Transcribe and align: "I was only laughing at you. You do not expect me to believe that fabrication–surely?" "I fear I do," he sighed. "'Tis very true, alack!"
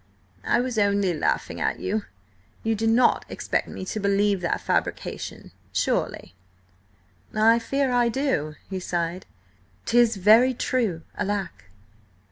"I 0.43 0.61
was 0.61 0.79
only 0.79 1.13
laughing 1.13 1.61
at 1.61 1.79
you. 1.79 2.05
You 2.63 2.73
do 2.73 2.87
not 2.87 3.23
expect 3.29 3.67
me 3.67 3.85
to 3.85 3.99
believe 3.99 4.41
that 4.41 4.59
fabrication–surely?" 4.59 6.33
"I 7.35 7.59
fear 7.59 7.91
I 7.91 8.09
do," 8.09 8.55
he 8.67 8.79
sighed. 8.79 9.27
"'Tis 9.85 10.15
very 10.17 10.55
true, 10.55 11.03
alack!" 11.15 11.65